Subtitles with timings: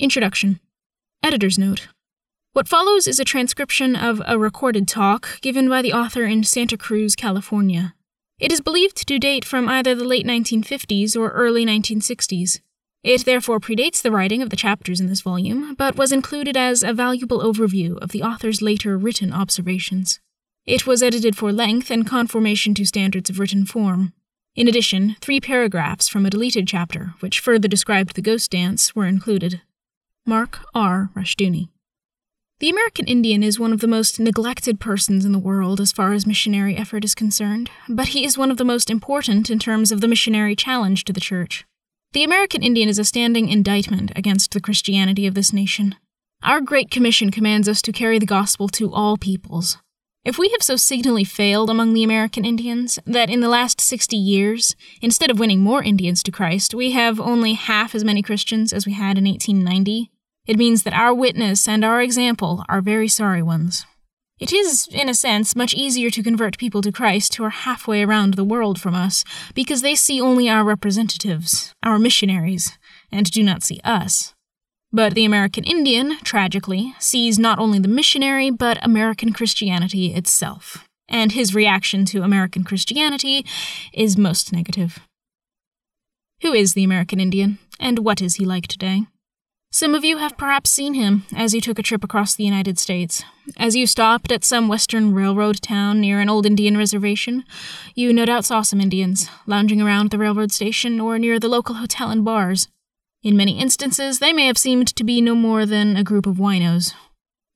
[0.00, 0.58] Introduction
[1.22, 1.86] Editor's Note
[2.52, 6.76] What follows is a transcription of a recorded talk given by the author in Santa
[6.76, 7.94] Cruz, California.
[8.40, 12.60] It is believed to date from either the late 1950s or early 1960s.
[13.04, 16.82] It therefore predates the writing of the chapters in this volume, but was included as
[16.82, 20.18] a valuable overview of the author's later written observations.
[20.66, 24.12] It was edited for length and conformation to standards of written form.
[24.56, 29.06] In addition, three paragraphs from a deleted chapter, which further described the ghost dance, were
[29.06, 29.60] included.
[30.26, 31.10] Mark R.
[31.14, 31.68] Rushdoony.
[32.58, 36.14] The American Indian is one of the most neglected persons in the world as far
[36.14, 39.92] as missionary effort is concerned, but he is one of the most important in terms
[39.92, 41.66] of the missionary challenge to the church.
[42.12, 45.94] The American Indian is a standing indictment against the Christianity of this nation.
[46.42, 49.76] Our Great Commission commands us to carry the gospel to all peoples,
[50.24, 54.16] if we have so signally failed among the American Indians that in the last 60
[54.16, 58.72] years, instead of winning more Indians to Christ, we have only half as many Christians
[58.72, 60.10] as we had in 1890,
[60.46, 63.86] it means that our witness and our example are very sorry ones.
[64.40, 68.02] It is, in a sense, much easier to convert people to Christ who are halfway
[68.02, 72.76] around the world from us, because they see only our representatives, our missionaries,
[73.12, 74.34] and do not see us.
[74.92, 80.84] But the American Indian, tragically, sees not only the missionary, but American Christianity itself.
[81.08, 83.46] And his reaction to American Christianity
[83.92, 84.98] is most negative.
[86.42, 89.06] Who is the American Indian, and what is he like today?
[89.74, 92.78] Some of you have perhaps seen him as you took a trip across the United
[92.78, 93.24] States.
[93.56, 97.42] As you stopped at some western railroad town near an old Indian reservation,
[97.96, 101.74] you no doubt saw some Indians lounging around the railroad station or near the local
[101.74, 102.68] hotel and bars.
[103.24, 106.36] In many instances, they may have seemed to be no more than a group of
[106.36, 106.94] winos.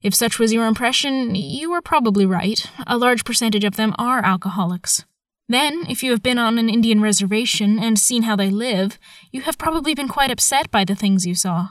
[0.02, 2.68] If such was your impression, you were probably right.
[2.88, 5.04] A large percentage of them are alcoholics.
[5.48, 8.98] Then, if you have been on an Indian reservation and seen how they live,
[9.30, 11.68] you have probably been quite upset by the things you saw.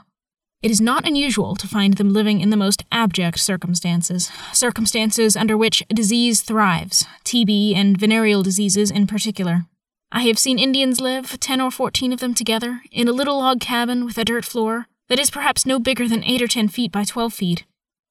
[0.60, 5.56] It is not unusual to find them living in the most abject circumstances, circumstances under
[5.56, 9.66] which disease thrives, TB and venereal diseases in particular.
[10.10, 13.60] I have seen Indians live, ten or fourteen of them together, in a little log
[13.60, 16.90] cabin with a dirt floor that is perhaps no bigger than eight or ten feet
[16.90, 17.64] by twelve feet.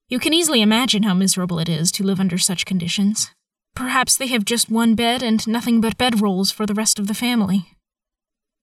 [0.08, 3.30] You can easily imagine how miserable it is to live under such conditions.
[3.76, 7.14] Perhaps they have just one bed and nothing but bedrolls for the rest of the
[7.14, 7.77] family.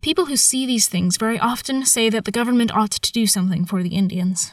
[0.04, 3.64] People who see these things very often say that the government ought to do something
[3.64, 4.52] for the Indians.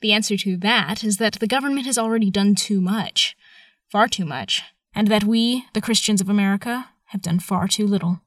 [0.00, 3.36] The answer to that is that the government has already done too much,
[3.90, 4.62] far too much,
[4.94, 8.20] and that we, the Christians of America, have done far too little.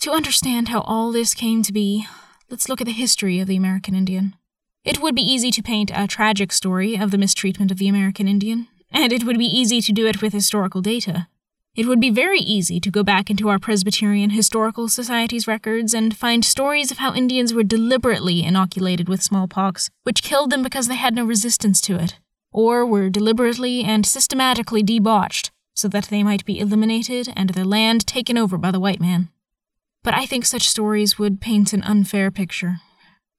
[0.00, 2.08] To understand how all this came to be,
[2.50, 4.34] let's look at the history of the American Indian.
[4.82, 8.26] It would be easy to paint a tragic story of the mistreatment of the American
[8.26, 11.28] Indian, and it would be easy to do it with historical data.
[11.76, 16.16] It would be very easy to go back into our Presbyterian Historical Society's records and
[16.16, 20.94] find stories of how Indians were deliberately inoculated with smallpox, which killed them because they
[20.94, 22.20] had no resistance to it,
[22.52, 28.06] or were deliberately and systematically debauched, so that they might be eliminated and their land
[28.06, 29.30] taken over by the white man.
[30.04, 32.76] But I think such stories would paint an unfair picture.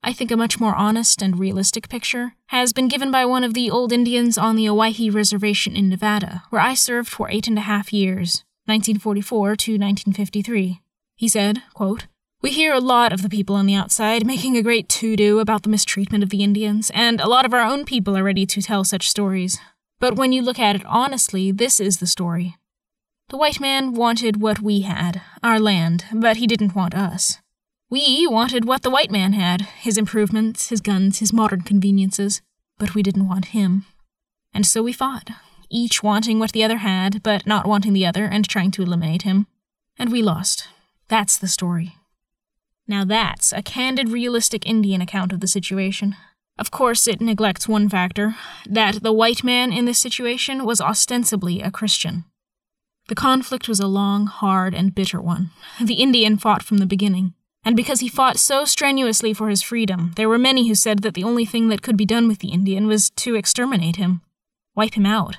[0.08, 3.56] I think a much more honest and realistic picture has been given by one of
[3.56, 7.58] the old Indians on the Owyhee Reservation in Nevada, where I served for eight and
[7.58, 10.80] a half years, 1944 to 1953.
[11.16, 12.06] He said, quote,
[12.44, 15.40] we hear a lot of the people on the outside making a great to do
[15.40, 18.46] about the mistreatment of the Indians, and a lot of our own people are ready
[18.46, 19.58] to tell such stories.
[20.00, 22.58] But when you look at it honestly, this is the story.
[23.30, 27.40] The white man wanted what we had, our land, but he didn't want us.
[27.96, 32.42] We wanted what the white man had his improvements, his guns, his modern conveniences,
[32.78, 33.86] but we didn't want him.
[34.54, 35.30] And so we fought,
[35.70, 39.22] each wanting what the other had, but not wanting the other and trying to eliminate
[39.22, 39.48] him.
[39.98, 40.68] And we lost.
[41.08, 41.96] That's the story.
[42.86, 46.18] Now that's a candid, realistic Indian account of the situation.
[46.60, 48.36] Of course, it neglects one factor
[48.70, 52.26] that the white man in this situation was ostensibly a Christian.
[53.08, 55.52] The conflict was a long, hard, and bitter one.
[55.82, 57.36] The Indian fought from the beginning.
[57.66, 61.16] And because he fought so strenuously for his freedom, there were many who said that
[61.16, 64.22] the only thing that could be done with the Indian was to exterminate him,
[64.76, 65.38] wipe him out.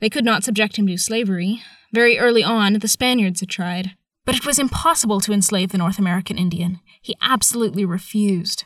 [0.00, 1.62] They could not subject him to slavery.
[1.92, 3.92] Very early on, the Spaniards had tried.
[4.26, 6.80] But it was impossible to enslave the North American Indian.
[7.00, 8.64] He absolutely refused.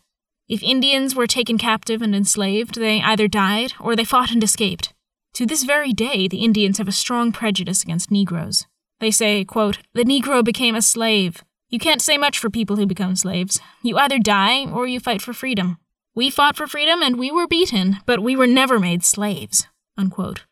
[0.48, 4.94] If Indians were taken captive and enslaved, they either died or they fought and escaped.
[5.34, 8.64] To this very day, the Indians have a strong prejudice against Negroes.
[8.98, 11.44] They say, quote, the Negro became a slave.
[11.68, 13.60] You can't say much for people who become slaves.
[13.82, 15.78] You either die or you fight for freedom.
[16.14, 19.66] We fought for freedom and we were beaten, but we were never made slaves.
[19.96, 20.44] Unquote.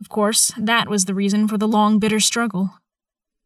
[0.00, 2.74] Of course, that was the reason for the long, bitter struggle.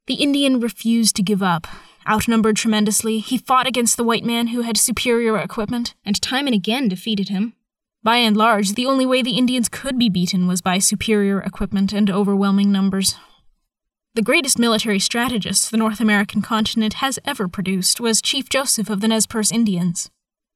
[0.07, 1.67] The Indian refused to give up,
[2.07, 6.55] Outnumbered tremendously, he fought against the white man who had superior equipment, and time and
[6.55, 7.55] again defeated him.
[8.03, 11.95] By and large, the only way the Indians could be beaten was by superior equipment
[11.95, 13.15] and overwhelming numbers.
[14.15, 19.01] The greatest military strategist the North American continent has ever produced was Chief Joseph of
[19.01, 20.09] the Nez Perce Indians.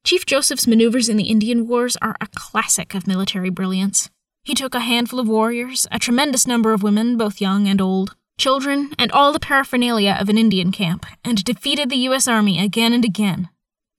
[0.04, 4.10] Chief Joseph's maneuvers in the Indian Wars are a classic of military brilliance.
[4.44, 8.14] He took a handful of warriors, a tremendous number of women, both young and old,
[8.38, 12.28] children, and all the paraphernalia of an Indian camp, and defeated the U.S.
[12.28, 13.48] Army again and again.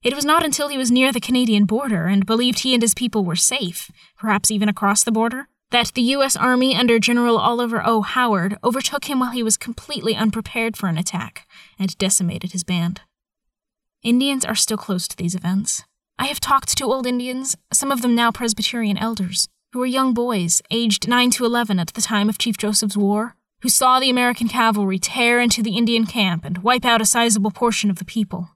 [0.01, 2.93] It was not until he was near the Canadian border and believed he and his
[2.93, 6.35] people were safe, perhaps even across the border, that the U.S.
[6.35, 8.01] Army under General Oliver O.
[8.01, 13.01] Howard overtook him while he was completely unprepared for an attack and decimated his band.
[14.01, 15.83] Indians are still close to these events.
[16.17, 20.13] I have talked to old Indians, some of them now Presbyterian elders, who were young
[20.13, 24.09] boys, aged 9 to 11 at the time of Chief Joseph's War, who saw the
[24.09, 28.05] American cavalry tear into the Indian camp and wipe out a sizable portion of the
[28.05, 28.49] people.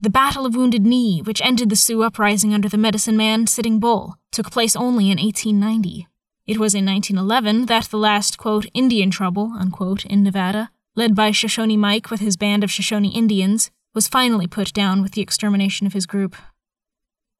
[0.00, 3.80] The Battle of Wounded Knee, which ended the Sioux uprising under the medicine man Sitting
[3.80, 6.06] Bull, took place only in 1890.
[6.48, 11.30] It was in 1911 that the last, quote, Indian trouble, unquote, in Nevada, led by
[11.30, 15.86] Shoshone Mike with his band of Shoshone Indians, was finally put down with the extermination
[15.86, 16.34] of his group.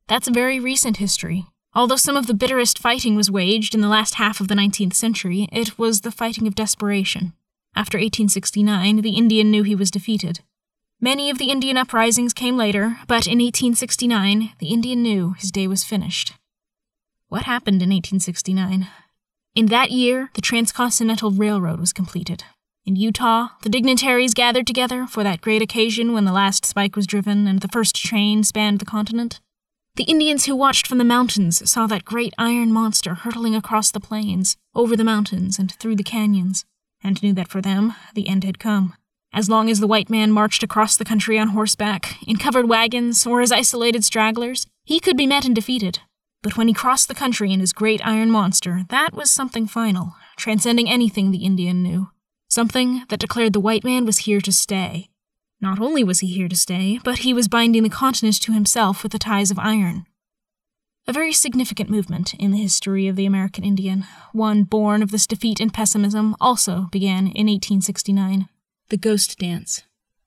[0.09, 1.47] That's very recent history.
[1.75, 4.95] Although some of the bitterest fighting was waged in the last half of the 19th
[4.95, 7.33] century, it was the fighting of desperation.
[7.75, 10.41] After 1869, the Indian knew he was defeated.
[11.01, 15.67] Many of the Indian uprisings came later, but in 1869, the Indian knew his day
[15.67, 16.35] was finished.
[17.31, 18.89] What happened in 1869?
[19.55, 22.45] In that year, the Transcontinental Railroad was completed.
[22.87, 27.07] In Utah, the dignitaries gathered together for that great occasion when the last spike was
[27.07, 29.41] driven and the first train spanned the continent.
[29.97, 34.01] The Indians who watched from the mountains saw that great iron monster hurtling across the
[34.01, 36.65] plains, over the mountains, and through the canyons,
[37.05, 38.95] and knew that for them, the end had come.
[39.35, 43.27] As long as the white man marched across the country on horseback, in covered wagons,
[43.27, 45.99] or as isolated stragglers, he could be met and defeated.
[46.43, 50.15] But when he crossed the country in his great iron monster, that was something final,
[50.37, 52.11] transcending anything the Indian knew.
[52.49, 55.11] Something that declared the white man was here to stay,
[55.61, 59.03] not only was he here to stay, but he was binding the continent to himself
[59.03, 60.07] with the ties of iron.
[61.09, 65.27] A very significant movement in the history of the American Indian, one born of this
[65.27, 68.49] defeat and pessimism, also began in 1869
[68.91, 69.83] the Ghost Dance.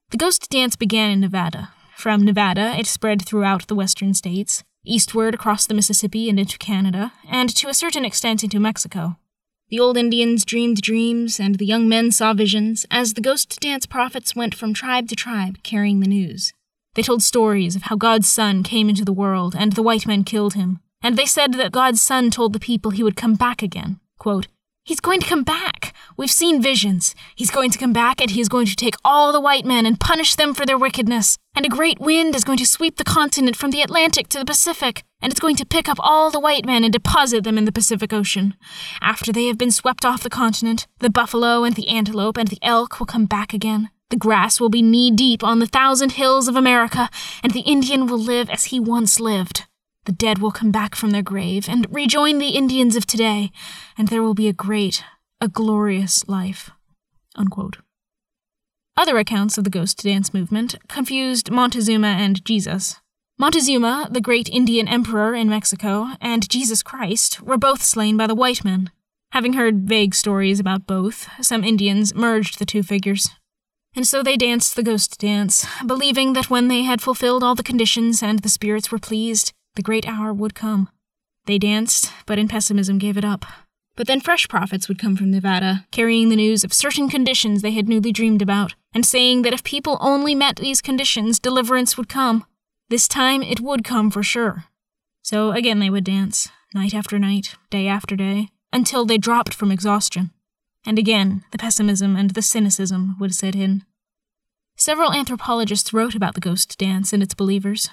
[0.10, 1.70] The Ghost Dance began in Nevada.
[1.96, 7.14] From Nevada, it spread throughout the western states, eastward across the Mississippi and into Canada,
[7.30, 9.18] and to a certain extent into Mexico.
[9.70, 13.86] The old Indians dreamed dreams, and the young men saw visions, as the ghost dance
[13.86, 16.52] prophets went from tribe to tribe carrying the news.
[16.96, 20.26] They told stories of how God's Son came into the world, and the white men
[20.26, 23.64] killed him, and they said that God's Son told the people he would come back
[23.64, 24.00] again.
[24.20, 24.48] Quote,
[24.84, 25.94] He's going to come back.
[26.18, 27.14] We've seen visions.
[27.36, 29.86] He's going to come back and he is going to take all the white men
[29.86, 31.38] and punish them for their wickedness.
[31.54, 34.46] And a great wind is going to sweep the continent from the Atlantic to the
[34.46, 37.66] Pacific, and it's going to pick up all the white men and deposit them in
[37.66, 38.56] the Pacific Ocean.
[39.02, 42.60] After they have been swept off the continent, the buffalo and the antelope and the
[42.64, 43.92] elk will come back again.
[44.10, 47.10] The grass will be knee deep on the thousand hills of America,
[47.44, 49.68] and the Indian will live as he once lived.
[50.06, 53.52] The dead will come back from their grave and rejoin the Indians of today,
[53.98, 55.04] and there will be a great,
[55.40, 56.72] a glorious life.
[57.36, 57.78] Unquote.
[58.98, 63.00] Other accounts of the ghost dance movement confused Montezuma and Jesus.
[63.38, 68.36] Montezuma, the great Indian emperor in Mexico, and Jesus Christ were both slain by the
[68.36, 68.92] white men.
[69.32, 73.30] Having heard vague stories about both, some Indians merged the two figures.
[73.96, 77.64] And so they danced the ghost dance, believing that when they had fulfilled all the
[77.64, 80.90] conditions and the spirits were pleased, the great hour would come.
[81.46, 83.46] They danced, but in pessimism gave it up.
[83.96, 87.72] But then fresh prophets would come from Nevada, carrying the news of certain conditions they
[87.72, 92.10] had newly dreamed about, and saying that if people only met these conditions, deliverance would
[92.10, 92.46] come.
[92.90, 94.66] This time it would come for sure.
[95.22, 99.72] So again they would dance, night after night, day after day, until they dropped from
[99.72, 100.32] exhaustion.
[100.86, 103.84] And again, the pessimism and the cynicism would set in.
[104.76, 107.90] Several anthropologists wrote about the ghost dance and its believers,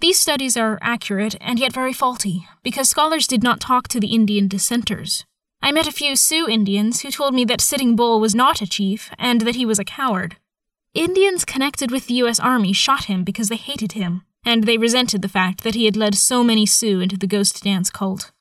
[0.00, 4.14] these studies are accurate and yet very faulty, because scholars did not talk to the
[4.14, 5.24] Indian dissenters.
[5.62, 8.66] I met a few Sioux Indians who told me that Sitting Bull was not a
[8.66, 10.36] chief and that he was a coward.
[10.94, 12.40] Indians connected with the U.S.
[12.40, 15.96] Army shot him because they hated him, and they resented the fact that he had
[15.96, 18.32] led so many Sioux into the ghost dance cult.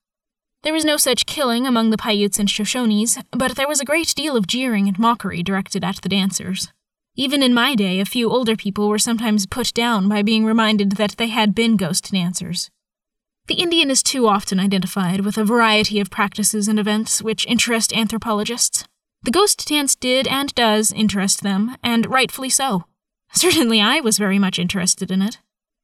[0.64, 4.14] There was no such killing among the Paiutes and Shoshones, but there was a great
[4.16, 6.72] deal of jeering and mockery directed at the dancers.
[7.20, 10.94] Even in my day, a few older people were sometimes put down by being reminded
[10.94, 12.72] that they had been ghost dancers.
[13.48, 17.92] The Indian is too often identified with a variety of practices and events which interest
[17.92, 18.86] anthropologists.
[19.24, 22.86] The ghost dance did and does interest them, and rightfully so.
[23.34, 25.40] Certainly I was very much interested in it.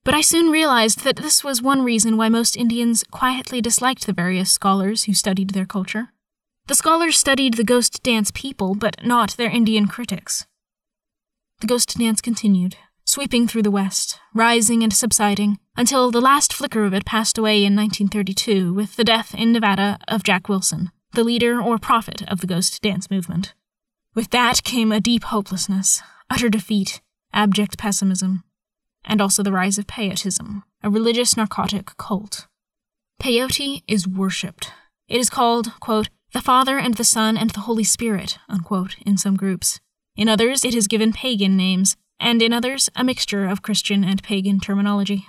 [0.05, 4.13] But I soon realized that this was one reason why most Indians quietly disliked the
[4.13, 6.13] various scholars who studied their culture.
[6.67, 10.45] The scholars studied the ghost dance people, but not their Indian critics.
[11.61, 16.83] The ghost dance continued, sweeping through the West, rising and subsiding, until the last flicker
[16.83, 21.23] of it passed away in 1932 with the death in Nevada of Jack Wilson, the
[21.23, 23.53] leader or prophet of the ghost dance movement.
[24.13, 27.01] With that came a deep hopelessness, utter defeat,
[27.33, 28.43] abject pessimism,
[29.05, 32.47] and also the rise of peyotism, a religious narcotic cult.
[33.21, 34.71] Peyote is worshipped.
[35.07, 39.17] It is called, quote, the Father and the Son and the Holy Spirit, unquote, in
[39.17, 39.79] some groups.
[40.15, 44.23] In others, it is given pagan names, and in others, a mixture of Christian and
[44.23, 45.27] pagan terminology.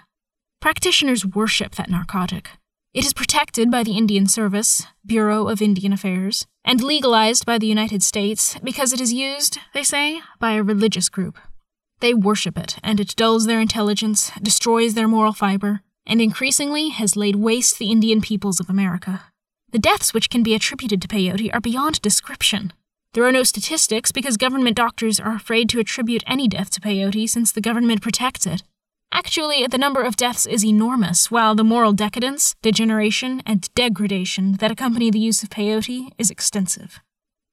[0.60, 2.50] Practitioners worship that narcotic.
[2.94, 7.66] It is protected by the Indian Service, Bureau of Indian Affairs, and legalized by the
[7.66, 11.36] United States because it is used, they say, by a religious group.
[12.00, 17.16] They worship it, and it dulls their intelligence, destroys their moral fiber, and increasingly has
[17.16, 19.24] laid waste the Indian peoples of America.
[19.72, 22.72] The deaths which can be attributed to peyote are beyond description.
[23.16, 27.30] There are no statistics because government doctors are afraid to attribute any death to peyote
[27.30, 28.62] since the government protects it.
[29.10, 34.70] Actually, the number of deaths is enormous, while the moral decadence, degeneration, and degradation that
[34.70, 37.00] accompany the use of peyote is extensive.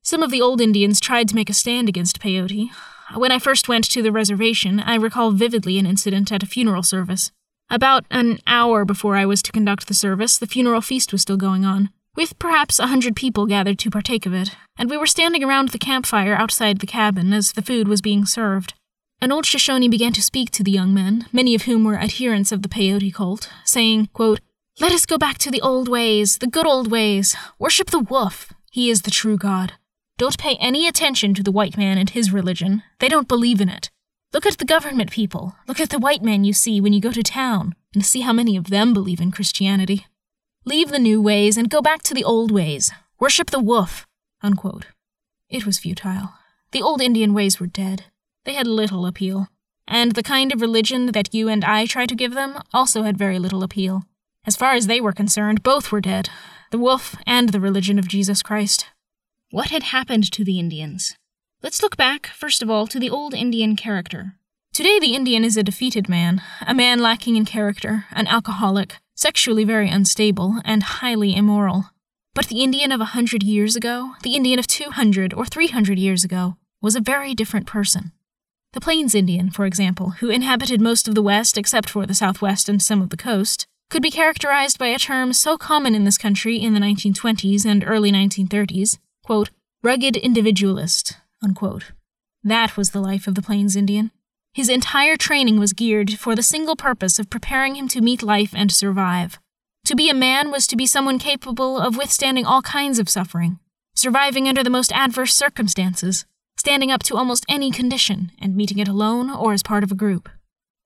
[0.02, 2.70] Some of the old Indians tried to make a stand against peyote,
[3.16, 6.84] when I first went to the reservation, I recall vividly an incident at a funeral
[6.84, 7.32] service.
[7.70, 11.38] About an hour before I was to conduct the service, the funeral feast was still
[11.38, 15.08] going on, with perhaps a hundred people gathered to partake of it, and we were
[15.08, 18.74] standing around the campfire outside the cabin as the food was being served.
[19.22, 22.52] An old Shoshone began to speak to the young men, many of whom were adherents
[22.52, 24.42] of the peyote cult, saying, quote,
[24.80, 27.36] Let us go back to the old ways, the good old ways.
[27.58, 28.52] Worship the wolf.
[28.70, 29.74] He is the true God.
[30.18, 32.84] Don't pay any attention to the white man and his religion.
[33.00, 33.90] They don't believe in it.
[34.34, 35.56] Look at the government people.
[35.68, 38.34] Look at the white men you see when you go to town, and see how
[38.34, 40.08] many of them believe in Christianity.
[40.66, 42.90] Leave the new ways and go back to the old ways.
[43.20, 44.08] Worship the wolf.
[44.42, 44.88] Unquote.
[45.50, 46.36] It was futile.
[46.72, 48.06] The old Indian ways were dead.
[48.46, 49.50] They had little appeal.
[49.88, 53.18] And the kind of religion that you and I try to give them also had
[53.18, 54.04] very little appeal.
[54.46, 56.30] As far as they were concerned, both were dead
[56.72, 58.88] the wolf and the religion of Jesus Christ.
[59.52, 61.16] What had happened to the Indians?
[61.62, 64.34] Let's look back, first of all, to the old Indian character.
[64.74, 69.64] Today, the Indian is a defeated man, a man lacking in character, an alcoholic, sexually
[69.64, 71.86] very unstable, and highly immoral.
[72.34, 75.68] But the Indian of a hundred years ago, the Indian of two hundred or three
[75.68, 78.12] hundred years ago, was a very different person.
[78.74, 82.68] The Plains Indian, for example, who inhabited most of the West except for the Southwest
[82.68, 86.18] and some of the coast, could be characterized by a term so common in this
[86.18, 89.50] country in the 1920s and early 1930s quote,
[89.82, 91.92] rugged individualist, unquote.
[92.44, 94.12] That was the life of the Plains Indian.
[94.54, 98.54] His entire training was geared for the single purpose of preparing him to meet life
[98.56, 99.40] and survive.
[99.86, 103.60] To be a man was to be someone capable of withstanding all kinds of suffering,
[103.96, 108.88] surviving under the most adverse circumstances, standing up to almost any condition, and meeting it
[108.88, 110.30] alone or as part of a group.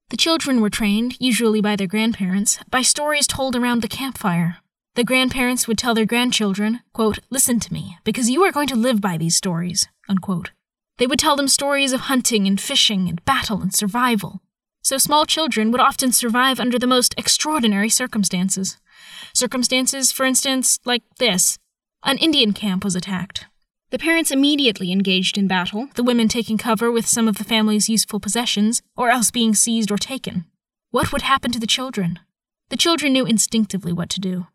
[0.10, 4.58] The children were trained, usually by their grandparents, by stories told around the campfire,
[4.98, 8.76] the grandparents would tell their grandchildren, quote, Listen to me, because you are going to
[8.76, 10.50] live by these stories, unquote.
[10.98, 14.42] They would tell them stories of hunting and fishing and battle and survival.
[14.82, 18.78] So small children would often survive under the most extraordinary circumstances.
[19.34, 21.58] Circumstances, for instance, like this
[22.04, 23.46] an Indian camp was attacked.
[23.90, 27.90] The parents immediately engaged in battle, the women taking cover with some of the family's
[27.90, 30.46] useful possessions, or else being seized or taken.
[30.92, 32.20] What would happen to the children?
[32.70, 34.48] The children knew instinctively what to do.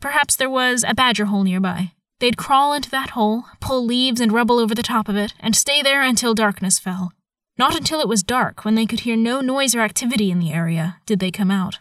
[0.00, 1.92] Perhaps there was a badger hole nearby.
[2.20, 5.54] They'd crawl into that hole, pull leaves and rubble over the top of it, and
[5.54, 7.12] stay there until darkness fell.
[7.56, 10.52] Not until it was dark, when they could hear no noise or activity in the
[10.52, 11.78] area, did they come out.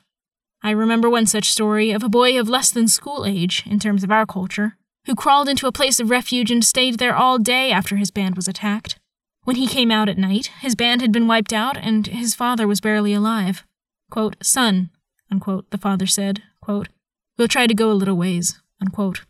[0.63, 4.03] I remember one such story of a boy of less than school age, in terms
[4.03, 4.75] of our culture,
[5.05, 8.35] who crawled into a place of refuge and stayed there all day after his band
[8.35, 8.99] was attacked.
[9.43, 12.67] When he came out at night, his band had been wiped out and his father
[12.67, 13.63] was barely alive.
[14.11, 14.89] Quote, Son,
[15.31, 16.89] unquote, the father said, quote,
[17.37, 18.61] We'll try to go a little ways.
[18.81, 19.21] Unquote.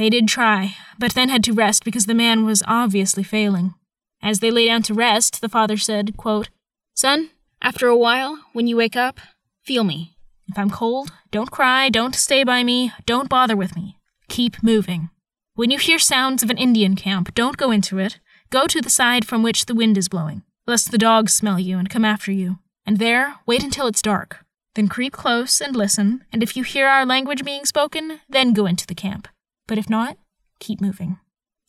[0.00, 3.74] They did try, but then had to rest because the man was obviously failing.
[4.22, 6.48] As they lay down to rest, the father said, quote,
[6.94, 7.28] Son,
[7.60, 9.20] after a while, when you wake up,
[9.62, 10.16] feel me.
[10.48, 13.98] If I'm cold, don't cry, don't stay by me, don't bother with me.
[14.30, 15.10] Keep moving.
[15.54, 18.20] When you hear sounds of an Indian camp, don't go into it.
[18.48, 21.76] Go to the side from which the wind is blowing, lest the dogs smell you
[21.76, 22.56] and come after you.
[22.86, 24.46] And there, wait until it's dark.
[24.76, 28.64] Then creep close and listen, and if you hear our language being spoken, then go
[28.64, 29.28] into the camp.
[29.70, 30.16] But if not,
[30.58, 31.20] keep moving.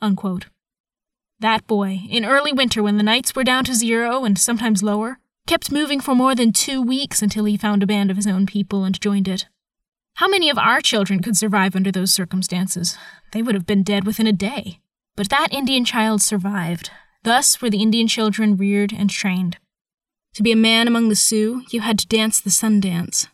[0.01, 0.47] Unquote.
[1.39, 5.19] That boy, in early winter when the nights were down to zero and sometimes lower,
[5.45, 8.47] kept moving for more than two weeks until he found a band of his own
[8.47, 9.45] people and joined it.
[10.15, 12.97] How many of our children could survive under those circumstances?
[13.33, 14.79] They would have been dead within a day.
[15.15, 16.89] But that Indian child survived.
[17.21, 19.57] Thus were the Indian children reared and trained.
[20.33, 23.27] To be a man among the Sioux, you had to dance the sun dance.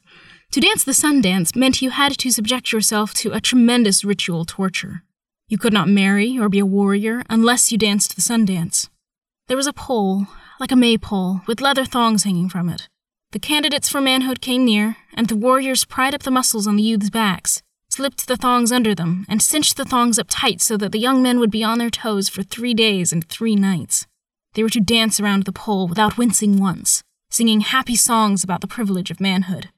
[0.51, 4.45] To dance the sun dance meant you had to subject yourself to a tremendous ritual
[4.45, 5.03] torture.
[5.49, 8.89] You could not marry or be a warrior unless you danced the sun dance.
[9.47, 10.27] There was a pole,
[10.59, 12.87] like a maypole, with leather thongs hanging from it.
[13.31, 16.83] The candidates for manhood came near, and the warriors pried up the muscles on the
[16.83, 20.91] youths' backs, slipped the thongs under them, and cinched the thongs up tight so that
[20.91, 24.07] the young men would be on their toes for three days and three nights.
[24.53, 28.67] They were to dance around the pole without wincing once, singing happy songs about the
[28.67, 29.69] privilege of manhood.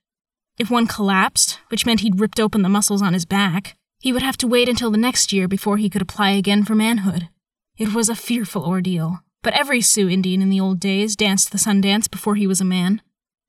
[0.60, 4.22] If one collapsed, which meant he'd ripped open the muscles on his back, he would
[4.22, 7.30] have to wait until the next year before he could apply again for manhood.
[7.78, 11.58] It was a fearful ordeal, but every Sioux Indian in the old days danced the
[11.58, 13.02] sun dance before he was a man.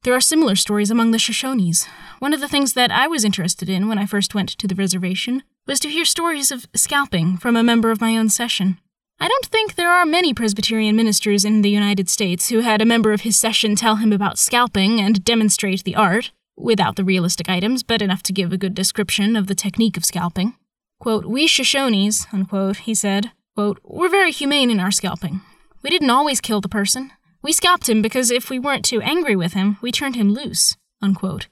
[0.04, 1.86] There are similar stories among the Shoshones.
[2.20, 4.76] One of the things that I was interested in when I first went to the
[4.76, 8.78] reservation was to hear stories of scalping from a member of my own session.
[9.18, 12.86] I don't think there are many Presbyterian ministers in the United States who had a
[12.86, 17.48] member of his session tell him about scalping and demonstrate the art, without the realistic
[17.48, 20.54] items, but enough to give a good description of the technique of scalping.
[20.98, 25.40] Quote, we Shoshones, unquote, he said, quote, we're very humane in our scalping.
[25.82, 27.10] We didn't always kill the person.
[27.42, 30.76] We scalped him because if we weren't too angry with him, we turned him loose,
[31.00, 31.48] unquote.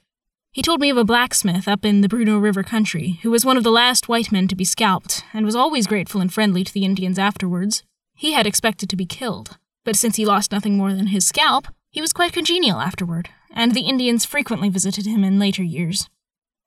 [0.51, 3.57] He told me of a blacksmith up in the Bruneau River country who was one
[3.57, 6.73] of the last white men to be scalped and was always grateful and friendly to
[6.73, 7.83] the Indians afterwards.
[8.13, 11.67] He had expected to be killed, but since he lost nothing more than his scalp,
[11.91, 16.09] he was quite congenial afterward, and the Indians frequently visited him in later years.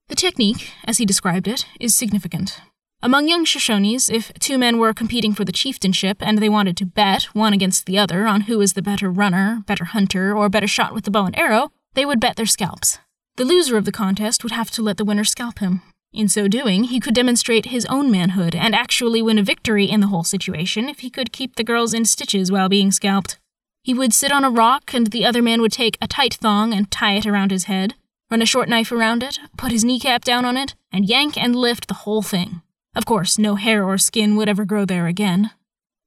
[0.08, 2.60] The technique, as he described it, is significant.
[3.04, 6.86] Among young Shoshones, if two men were competing for the chieftainship and they wanted to
[6.86, 10.68] bet one against the other on who was the better runner, better hunter, or better
[10.68, 12.98] shot with the bow and arrow, they would bet their scalps.
[13.36, 15.82] The loser of the contest would have to let the winner scalp him.
[16.12, 20.00] In so doing, he could demonstrate his own manhood and actually win a victory in
[20.00, 23.38] the whole situation if he could keep the girls in stitches while being scalped.
[23.82, 26.72] He would sit on a rock, and the other man would take a tight thong
[26.72, 27.94] and tie it around his head,
[28.30, 31.56] run a short knife around it, put his kneecap down on it, and yank and
[31.56, 32.62] lift the whole thing.
[32.94, 35.50] Of course, no hair or skin would ever grow there again.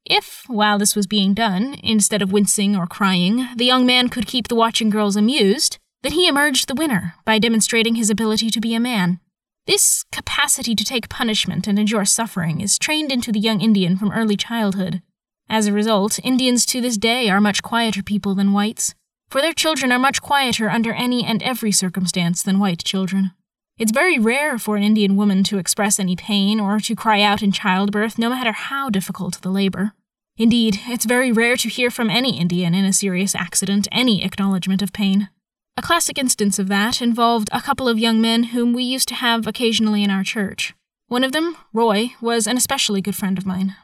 [0.06, 4.28] If, while this was being done, instead of wincing or crying, the young man could
[4.28, 8.62] keep the watching girls amused, then he emerged the winner by demonstrating his ability to
[8.62, 9.20] be a man.
[9.66, 14.12] This capacity to take punishment and endure suffering is trained into the young Indian from
[14.12, 15.02] early childhood.
[15.50, 18.96] As a result, Indians to this day are much quieter people than whites,
[19.30, 23.32] for their children are much quieter under any and every circumstance than white children.
[23.78, 27.44] It's very rare for an Indian woman to express any pain or to cry out
[27.44, 29.92] in childbirth, no matter how difficult the labor.
[30.38, 34.82] Indeed, it's very rare to hear from any Indian in a serious accident any acknowledgement
[34.82, 35.30] of pain.
[35.78, 39.16] A classic instance of that involved a couple of young men whom we used to
[39.16, 40.74] have occasionally in our church.
[41.08, 43.76] One of them, Roy, was an especially good friend of mine.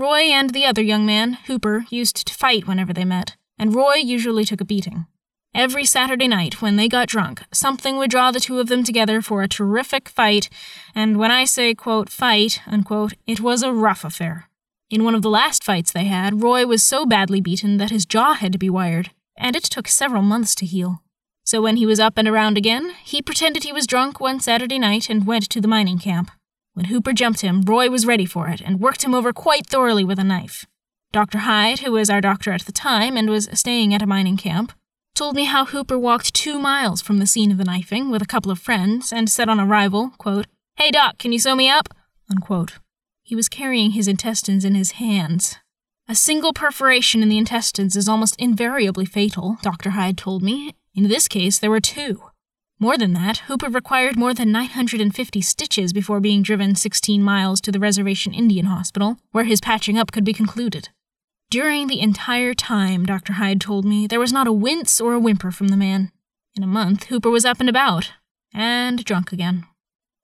[0.00, 3.96] Roy and the other young man, Hooper, used to fight whenever they met, and Roy
[3.96, 5.04] usually took a beating.
[5.54, 9.20] Every Saturday night, when they got drunk, something would draw the two of them together
[9.20, 10.48] for a terrific fight,
[10.94, 14.48] and when I say, quote, fight, unquote, it was a rough affair.
[14.88, 18.06] In one of the last fights they had, Roy was so badly beaten that his
[18.06, 21.02] jaw had to be wired, and it took several months to heal.
[21.44, 24.78] So when he was up and around again, he pretended he was drunk one Saturday
[24.78, 26.30] night and went to the mining camp.
[26.74, 30.04] When Hooper jumped him, Roy was ready for it and worked him over quite thoroughly
[30.04, 30.66] with a knife.
[31.12, 31.38] Dr.
[31.38, 34.72] Hyde, who was our doctor at the time and was staying at a mining camp,
[35.14, 38.26] told me how Hooper walked two miles from the scene of the knifing with a
[38.26, 41.88] couple of friends and said on arrival, quote, Hey doc, can you sew me up?
[42.30, 42.78] Unquote.
[43.22, 45.56] He was carrying his intestines in his hands.
[46.08, 49.90] A single perforation in the intestines is almost invariably fatal, Dr.
[49.90, 52.29] Hyde told me, in this case, there were two.
[52.82, 57.70] More than that, Hooper required more than 950 stitches before being driven 16 miles to
[57.70, 60.88] the Reservation Indian Hospital, where his patching up could be concluded.
[61.50, 63.34] During the entire time, Dr.
[63.34, 66.10] Hyde told me, there was not a wince or a whimper from the man.
[66.56, 68.12] In a month, Hooper was up and about,
[68.54, 69.66] and drunk again.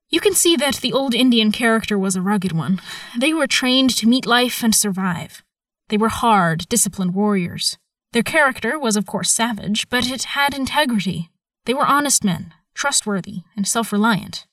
[0.09, 2.81] You can see that the old Indian character was a rugged one.
[3.15, 5.43] They were trained to meet life and survive.
[5.89, 7.77] They were hard, disciplined warriors.
[8.13, 11.29] Their character was, of course, savage, but it had integrity.
[11.67, 14.47] They were honest men, trustworthy, and self reliant.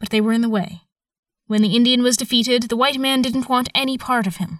[0.00, 0.82] But they were in the way.
[1.46, 4.58] When the Indian was defeated, the white man didn't want any part of him.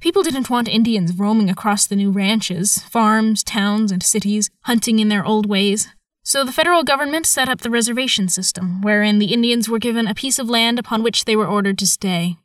[0.00, 5.08] People didn't want Indians roaming across the new ranches, farms, towns, and cities, hunting in
[5.08, 5.88] their old ways.
[6.22, 10.14] So the federal government set up the reservation system, wherein the Indians were given a
[10.14, 12.36] piece of land upon which they were ordered to stay.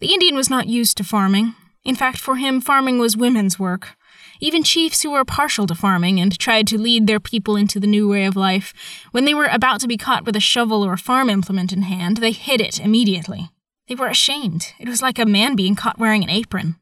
[0.00, 1.54] The Indian was not used to farming.
[1.84, 3.96] In fact, for him, farming was women's work,
[4.42, 7.86] even chiefs who were partial to farming and tried to lead their people into the
[7.86, 8.74] new way of life,
[9.12, 11.82] when they were about to be caught with a shovel or a farm implement in
[11.82, 13.50] hand, they hid it immediately.
[13.86, 14.74] They were ashamed.
[14.80, 16.74] It was like a man being caught wearing an apron.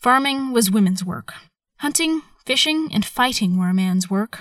[0.00, 1.32] Farming was women's work.
[1.78, 4.40] Hunting, fishing, and fighting were a man's work.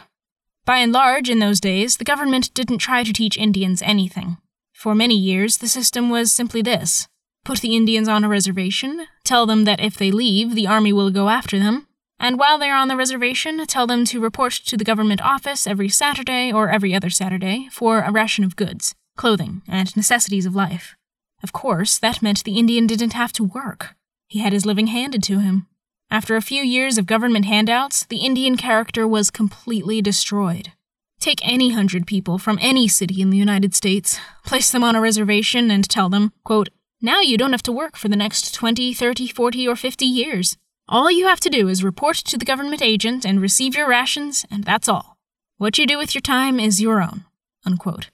[0.66, 4.38] By and large, in those days, the government didn't try to teach Indians anything.
[4.74, 7.08] For many years, the system was simply this
[7.44, 11.12] put the Indians on a reservation, tell them that if they leave, the army will
[11.12, 11.85] go after them,
[12.20, 15.90] and while they're on the reservation, tell them to report to the government office every
[15.90, 20.96] Saturday or every other Saturday for a ration of goods, clothing, and necessities of life.
[21.44, 23.96] Of course, that meant the Indian didn't have to work.
[24.28, 25.68] He had his living handed to him.
[26.10, 30.72] After a few years of government handouts, the Indian character was completely destroyed.
[31.20, 35.02] Take any hundred people from any city in the United States, place them on a
[35.02, 36.70] reservation, and tell them, quote,
[37.02, 40.58] now you don't have to work for the next 20, 30, 40, or 50 years.
[40.88, 44.46] All you have to do is report to the government agent and receive your rations,
[44.52, 45.18] and that's all.
[45.58, 47.26] What you do with your time is your own.
[47.66, 48.12] Unquote.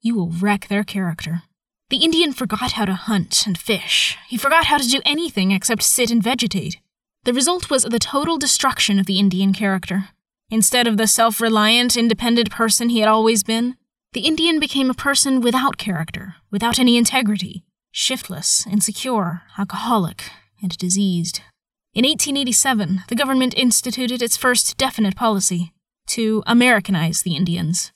[0.00, 1.42] You will wreck their character.
[1.90, 4.16] The Indian forgot how to hunt and fish.
[4.28, 6.80] He forgot how to do anything except sit and vegetate.
[7.24, 10.10] The result was the total destruction of the Indian character.
[10.50, 13.76] Instead of the self reliant, independent person he had always been,
[14.12, 20.22] the Indian became a person without character, without any integrity, shiftless, insecure, alcoholic,
[20.62, 21.40] and diseased.
[21.94, 25.72] In 1887, the government instituted its first definite policy
[26.08, 27.92] to Americanize the Indians.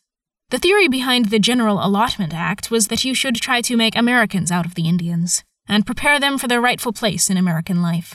[0.50, 4.52] The theory behind the General Allotment Act was that you should try to make Americans
[4.52, 8.14] out of the Indians and prepare them for their rightful place in American life.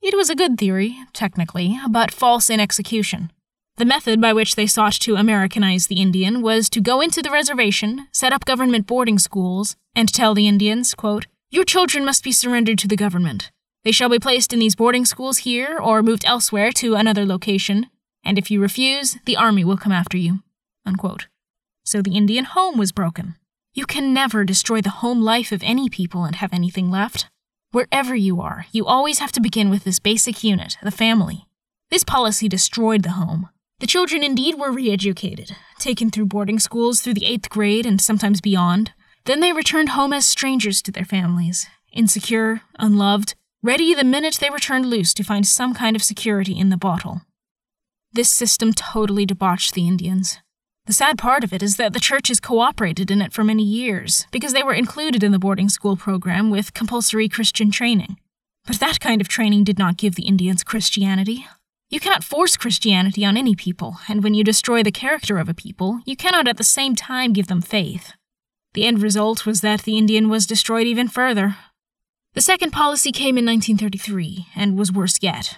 [0.00, 3.30] It was a good theory, technically, but false in execution.
[3.76, 7.30] The method by which they sought to Americanize the Indian was to go into the
[7.30, 12.32] reservation, set up government boarding schools, and tell the Indians, quote, Your children must be
[12.32, 13.50] surrendered to the government.
[13.84, 17.86] They shall be placed in these boarding schools here or moved elsewhere to another location,
[18.24, 20.40] and if you refuse, the army will come after you.
[20.84, 21.28] Unquote.
[21.84, 23.36] So the Indian home was broken.
[23.72, 27.28] You can never destroy the home life of any people and have anything left.
[27.70, 31.46] Wherever you are, you always have to begin with this basic unit, the family.
[31.90, 33.48] This policy destroyed the home.
[33.80, 38.00] The children indeed were re educated, taken through boarding schools through the eighth grade and
[38.00, 38.92] sometimes beyond.
[39.24, 44.50] Then they returned home as strangers to their families, insecure, unloved, ready the minute they
[44.50, 47.22] were turned loose to find some kind of security in the bottle.
[48.12, 50.38] This system totally debauched the Indians.
[50.86, 54.26] The sad part of it is that the churches cooperated in it for many years
[54.30, 58.16] because they were included in the boarding school program with compulsory Christian training.
[58.64, 61.46] But that kind of training did not give the Indians Christianity.
[61.90, 65.54] You cannot force Christianity on any people, and when you destroy the character of a
[65.54, 68.12] people, you cannot at the same time give them faith.
[68.74, 71.56] The end result was that the Indian was destroyed even further.
[72.34, 75.56] The second policy came in 1933 and was worse yet.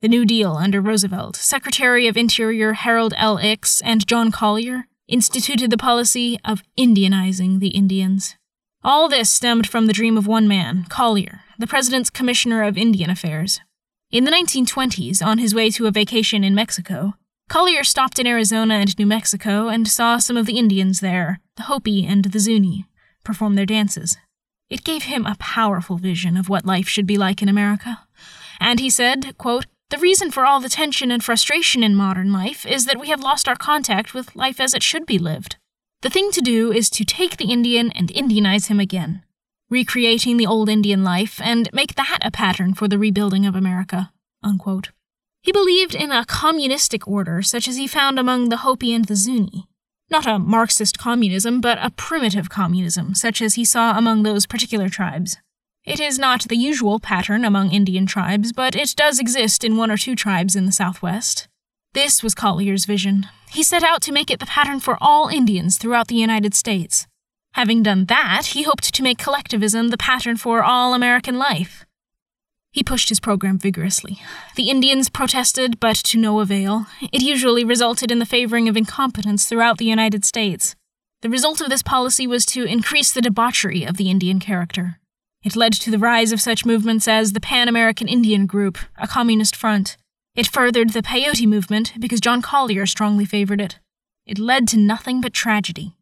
[0.00, 3.38] The New Deal under Roosevelt, Secretary of Interior Harold L.
[3.38, 8.36] Ickes, and John Collier instituted the policy of Indianizing the Indians.
[8.82, 13.10] All this stemmed from the dream of one man, Collier, the President's Commissioner of Indian
[13.10, 13.60] Affairs.
[14.10, 17.14] In the 1920s, on his way to a vacation in Mexico,
[17.48, 21.64] Collier stopped in Arizona and New Mexico and saw some of the Indians there, the
[21.64, 22.86] Hopi and the Zuni,
[23.24, 24.16] perform their dances.
[24.72, 28.06] It gave him a powerful vision of what life should be like in America.
[28.58, 32.64] And he said, quote, the reason for all the tension and frustration in modern life
[32.64, 35.56] is that we have lost our contact with life as it should be lived.
[36.00, 39.22] The thing to do is to take the Indian and Indianize him again,
[39.68, 44.10] recreating the old Indian life and make that a pattern for the rebuilding of America.
[44.42, 44.90] Unquote.
[45.42, 49.16] He believed in a communistic order such as he found among the Hopi and the
[49.16, 49.68] Zuni.
[50.12, 54.90] Not a Marxist communism, but a primitive communism, such as he saw among those particular
[54.90, 55.38] tribes.
[55.86, 59.90] It is not the usual pattern among Indian tribes, but it does exist in one
[59.90, 61.48] or two tribes in the Southwest.
[61.94, 63.26] This was Collier's vision.
[63.52, 67.06] He set out to make it the pattern for all Indians throughout the United States.
[67.54, 71.86] Having done that, he hoped to make collectivism the pattern for all American life.
[72.72, 74.20] He pushed his program vigorously.
[74.56, 76.86] The Indians protested, but to no avail.
[77.12, 80.74] It usually resulted in the favoring of incompetence throughout the United States.
[81.20, 84.98] The result of this policy was to increase the debauchery of the Indian character.
[85.44, 89.06] It led to the rise of such movements as the Pan American Indian Group, a
[89.06, 89.98] communist front.
[90.34, 93.78] It furthered the peyote movement because John Collier strongly favored it.
[94.24, 95.94] It led to nothing but tragedy.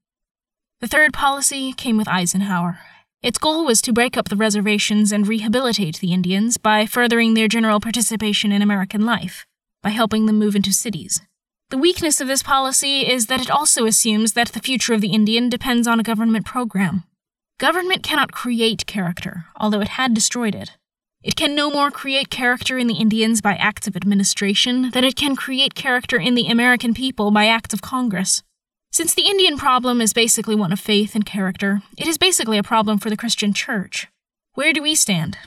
[0.80, 2.78] The third policy came with Eisenhower.
[3.22, 7.48] Its goal was to break up the reservations and rehabilitate the Indians by furthering their
[7.48, 9.44] general participation in American life,
[9.82, 11.20] by helping them move into cities.
[11.68, 15.12] The weakness of this policy is that it also assumes that the future of the
[15.12, 17.04] Indian depends on a government program.
[17.58, 20.78] Government cannot create character, although it had destroyed it.
[21.22, 25.14] It can no more create character in the Indians by acts of administration than it
[25.14, 28.42] can create character in the American people by acts of Congress.
[28.92, 32.64] Since the Indian problem is basically one of faith and character, it is basically a
[32.64, 34.08] problem for the Christian Church.
[34.54, 35.38] Where do we stand?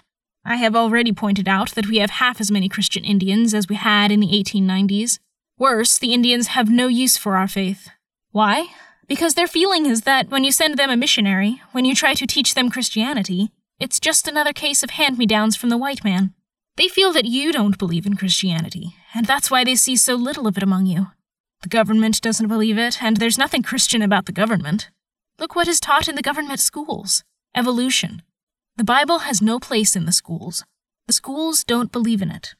[0.45, 3.75] I have already pointed out that we have half as many Christian Indians as we
[3.75, 5.19] had in the 1890s.
[5.57, 7.89] Worse, the Indians have no use for our faith.
[8.31, 8.67] Why?
[9.09, 12.25] Because their feeling is that when you send them a missionary, when you try to
[12.25, 16.33] teach them Christianity, it's just another case of hand me downs from the white man.
[16.77, 20.47] They feel that you don't believe in Christianity, and that's why they see so little
[20.47, 21.07] of it among you.
[21.63, 24.89] The government doesn't believe it, and there's nothing Christian about the government.
[25.39, 27.23] Look what is taught in the government schools
[27.55, 28.21] evolution.
[28.75, 30.65] The Bible has no place in the schools.
[31.07, 32.55] The schools don't believe in it.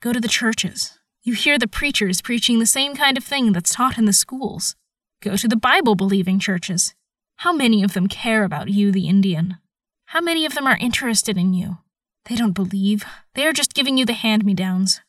[0.00, 0.98] Go to the churches.
[1.22, 4.76] You hear the preachers preaching the same kind of thing that's taught in the schools.
[5.20, 6.94] Go to the Bible believing churches.
[7.36, 9.58] How many of them care about you, the Indian?
[10.06, 11.78] How many of them are interested in you?
[12.26, 13.04] They don't believe.
[13.34, 15.02] They are just giving you the hand me downs.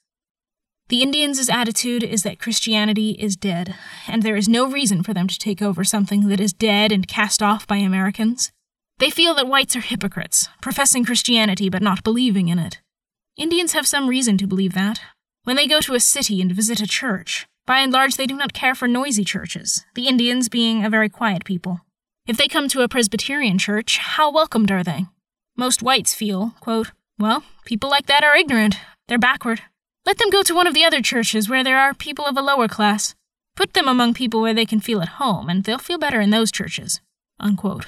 [0.93, 3.73] The Indians' attitude is that Christianity is dead,
[4.07, 7.07] and there is no reason for them to take over something that is dead and
[7.07, 8.51] cast off by Americans.
[8.99, 12.79] They feel that whites are hypocrites, professing Christianity but not believing in it.
[13.37, 15.01] Indians have some reason to believe that.
[15.45, 18.35] When they go to a city and visit a church, by and large they do
[18.35, 21.81] not care for noisy churches, the Indians being a very quiet people.
[22.27, 25.07] If they come to a Presbyterian church, how welcomed are they?
[25.57, 28.77] Most whites feel, quote, well, people like that are ignorant.
[29.07, 29.63] They're backward.
[30.05, 32.41] Let them go to one of the other churches where there are people of a
[32.41, 33.15] lower class.
[33.55, 36.29] Put them among people where they can feel at home, and they'll feel better in
[36.29, 36.99] those churches.
[37.39, 37.87] Unquote.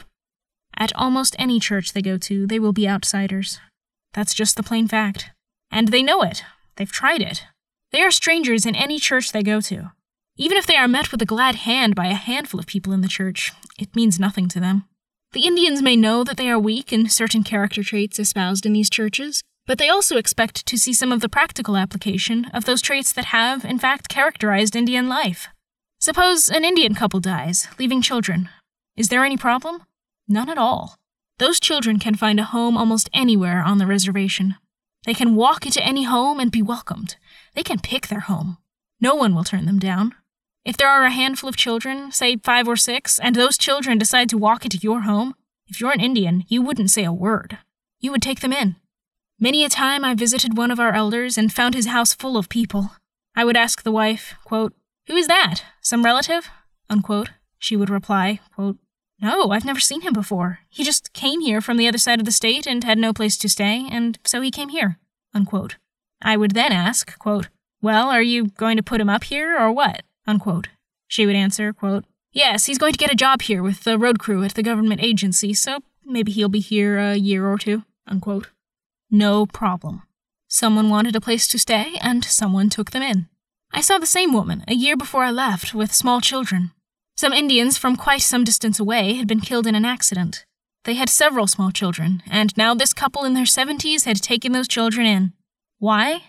[0.78, 3.60] At almost any church they go to, they will be outsiders.
[4.14, 5.32] That's just the plain fact.
[5.72, 6.44] And they know it.
[6.78, 7.44] They've tried it.
[7.92, 9.92] They are strangers in any church they go to.
[10.38, 13.02] Even if they are met with a glad hand by a handful of people in
[13.02, 14.86] the church, it means nothing to them.
[15.32, 18.90] The Indians may know that they are weak in certain character traits espoused in these
[18.90, 23.12] churches, but they also expect to see some of the practical application of those traits
[23.14, 25.48] that have, in fact, characterized Indian life.
[26.00, 28.50] Suppose an Indian couple dies, leaving children.
[28.96, 29.84] Is there any problem?
[30.28, 30.96] None at all.
[31.38, 34.56] Those children can find a home almost anywhere on the reservation.
[35.06, 37.18] They can walk into any home and be welcomed.
[37.54, 38.58] They can pick their home.
[39.02, 40.16] No one will turn them down.
[40.64, 44.30] If there are a handful of children, say five or six, and those children decide
[44.30, 45.36] to walk into your home,
[45.68, 47.60] if you're an Indian, you wouldn't say a word.
[48.00, 48.76] You would take them in.
[49.40, 52.48] Many a time I visited one of our elders and found his house full of
[52.48, 52.92] people.
[53.36, 54.74] I would ask the wife, quote,
[55.08, 55.62] Who is that?
[55.82, 56.50] Some relative?
[56.90, 57.32] Unquote.
[57.60, 58.78] She would reply, quote,
[59.22, 60.60] No, I've never seen him before.
[60.70, 63.36] He just came here from the other side of the state and had no place
[63.40, 65.00] to stay, and so he came here.
[65.34, 65.76] Unquote.
[66.22, 67.50] I would then ask, quote,
[67.82, 70.04] Well, are you going to put him up here or what?
[70.26, 70.70] Unquote.
[71.10, 74.18] She would answer, quote, Yes, he's going to get a job here with the road
[74.18, 77.84] crew at the government agency, so maybe he'll be here a year or two.
[78.08, 78.48] Unquote.
[79.16, 80.02] No problem.
[80.50, 83.30] Someone wanted a place to stay, and someone took them in.
[83.72, 86.72] I saw the same woman a year before I left with small children.
[87.16, 90.44] Some Indians from quite some distance away had been killed in an accident.
[90.84, 94.68] They had several small children, and now this couple in their 70s had taken those
[94.68, 95.32] children in.
[95.80, 96.24] Why?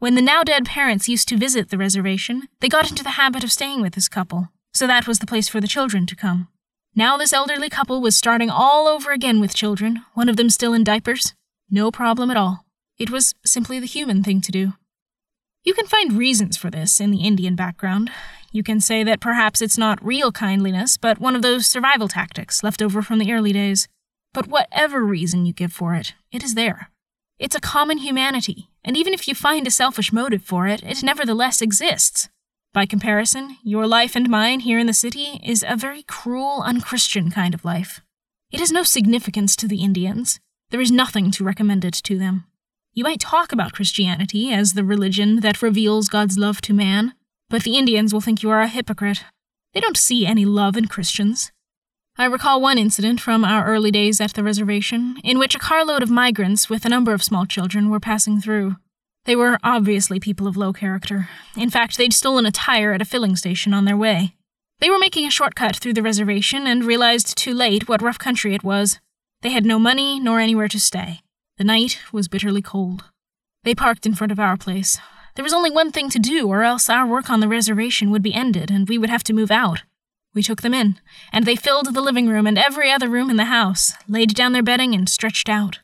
[0.00, 3.44] When the now dead parents used to visit the reservation, they got into the habit
[3.44, 6.48] of staying with this couple, so that was the place for the children to come.
[6.96, 10.74] Now this elderly couple was starting all over again with children, one of them still
[10.74, 11.34] in diapers.
[11.74, 12.66] No problem at all.
[12.98, 14.74] It was simply the human thing to do.
[15.64, 18.10] You can find reasons for this in the Indian background.
[18.52, 22.62] You can say that perhaps it's not real kindliness, but one of those survival tactics
[22.62, 23.88] left over from the early days.
[24.34, 26.90] But whatever reason you give for it, it is there.
[27.38, 31.02] It's a common humanity, and even if you find a selfish motive for it, it
[31.02, 32.28] nevertheless exists.
[32.74, 37.30] By comparison, your life and mine here in the city is a very cruel, unchristian
[37.30, 38.02] kind of life.
[38.50, 40.38] It has no significance to the Indians.
[40.72, 42.46] There is nothing to recommend it to them.
[42.94, 47.12] You might talk about Christianity as the religion that reveals God's love to man,
[47.50, 49.22] but the Indians will think you are a hypocrite.
[49.74, 51.52] They don't see any love in Christians.
[52.16, 56.02] I recall one incident from our early days at the reservation in which a carload
[56.02, 58.76] of migrants with a number of small children were passing through.
[59.26, 61.28] They were obviously people of low character.
[61.54, 64.36] In fact, they'd stolen a tire at a filling station on their way.
[64.80, 68.54] They were making a shortcut through the reservation and realized too late what rough country
[68.54, 69.00] it was.
[69.42, 71.20] They had no money nor anywhere to stay.
[71.58, 73.04] The night was bitterly cold.
[73.64, 74.98] They parked in front of our place.
[75.34, 78.22] There was only one thing to do, or else our work on the reservation would
[78.22, 79.82] be ended and we would have to move out.
[80.34, 81.00] We took them in,
[81.32, 84.52] and they filled the living room and every other room in the house, laid down
[84.52, 85.80] their bedding, and stretched out.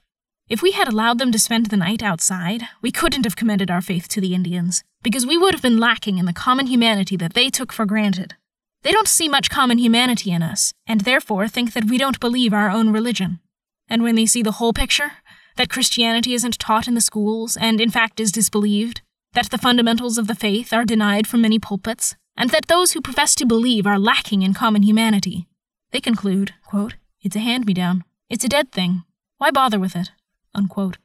[0.49, 3.83] If we had allowed them to spend the night outside, we couldn't have commended our
[3.83, 7.35] faith to the Indians, because we would have been lacking in the common humanity that
[7.35, 8.37] they took for granted.
[8.83, 12.55] They don't see much common humanity in us, and therefore think that we don't believe
[12.55, 13.41] our own religion.
[13.89, 15.13] And when they see the whole picture,
[15.57, 20.19] that Christianity isn't taught in the schools and, in fact, is disbelieved, that the fundamentals
[20.19, 23.87] of the faith are denied from many pulpits, and that those who profess to believe
[23.87, 25.47] are lacking in common humanity.
[25.91, 28.05] They conclude, quote, It's a hand me down.
[28.31, 29.03] It's a dead thing.
[29.39, 30.13] Why bother with it?
[30.55, 30.99] Unquote.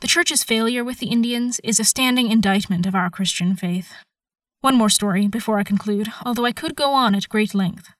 [0.00, 3.92] The Church's failure with the Indians is a standing indictment of our Christian faith.
[4.60, 7.90] One more story before I conclude, although I could go on at great length.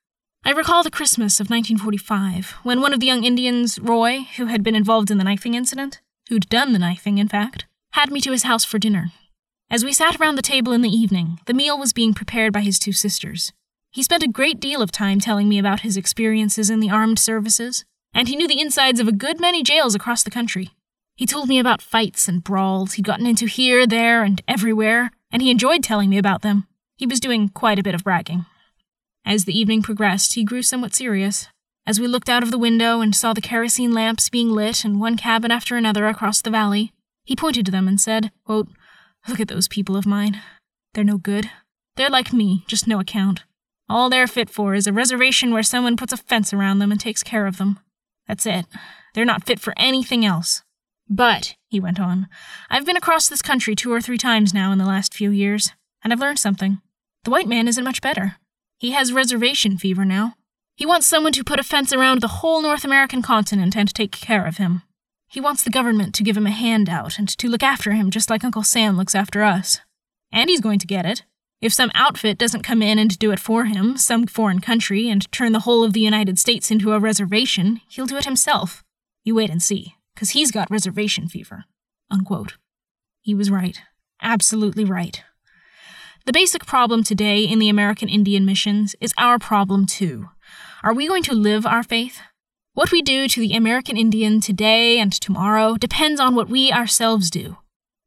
[0.47, 4.63] I recall the Christmas of 1945, when one of the young Indians, Roy, who had
[4.63, 8.31] been involved in the knifing incident, who'd done the knifing, in fact, had me to
[8.31, 9.11] his house for dinner.
[9.71, 12.61] As we sat around the table in the evening, the meal was being prepared by
[12.61, 13.55] his two sisters.
[13.91, 17.19] He spent a great deal of time telling me about his experiences in the armed
[17.19, 20.73] services, and he knew the insides of a good many jails across the country.
[21.17, 25.41] He told me about fights and brawls he'd gotten into here, there, and everywhere, and
[25.41, 26.67] he enjoyed telling me about them.
[26.97, 28.45] He was doing quite a bit of bragging.
[29.27, 31.49] As the evening progressed, he grew somewhat serious.
[31.87, 34.99] As we looked out of the window and saw the kerosene lamps being lit in
[34.99, 36.93] one cabin after another across the valley,
[37.25, 38.69] he pointed to them and said, quote,
[39.27, 40.43] Look at those people of mine.
[40.93, 41.51] They're no good.
[41.97, 43.45] They're like me, just no account.
[43.89, 47.01] All they're fit for is a reservation where someone puts a fence around them and
[47.01, 47.79] takes care of them.
[48.27, 48.67] That's it.
[49.15, 50.63] They're not fit for anything else.
[51.09, 52.29] But, he went on,
[52.71, 55.73] I've been across this country two or three times now in the last few years,
[56.03, 56.81] and I've learned something.
[57.25, 58.37] The white man isn't much better.
[58.79, 60.35] He has reservation fever now.
[60.77, 64.11] He wants someone to put a fence around the whole North American continent and take
[64.11, 64.83] care of him.
[65.29, 68.31] He wants the government to give him a handout and to look after him just
[68.31, 69.81] like Uncle Sam looks after us.
[70.33, 71.25] And he's going to get it.
[71.61, 75.31] If some outfit doesn't come in and do it for him, some foreign country, and
[75.33, 78.85] turn the whole of the United States into a reservation, he'll do it himself.
[79.23, 81.65] You wait and see, because he's got reservation fever.
[82.11, 82.59] Unquote.
[83.23, 83.81] He was right.
[84.21, 85.23] Absolutely right.
[86.27, 90.31] The basic problem today in the American Indian missions is our problem too.
[90.83, 92.19] Are we going to live our faith?
[92.73, 97.29] What we do to the American Indian today and tomorrow depends on what we ourselves
[97.29, 97.59] do.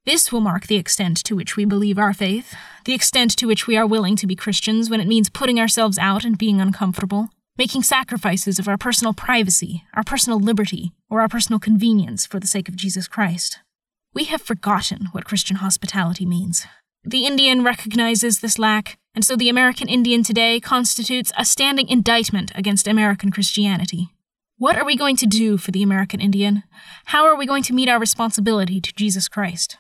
[0.08, 3.68] This will mark the extent to which we believe our faith, the extent to which
[3.68, 7.30] we are willing to be Christians when it means putting ourselves out and being uncomfortable,
[7.56, 12.48] making sacrifices of our personal privacy, our personal liberty, or our personal convenience for the
[12.48, 13.60] sake of Jesus Christ.
[14.16, 16.66] We have forgotten what Christian hospitality means.
[17.08, 22.52] The Indian recognizes this lack, and so the American Indian today constitutes a standing indictment
[22.54, 24.10] against American Christianity.
[24.58, 26.64] What are we going to do for the American Indian?
[27.06, 29.78] How are we going to meet our responsibility to Jesus Christ?